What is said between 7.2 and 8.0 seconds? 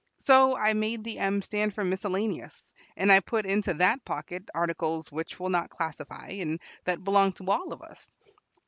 to all of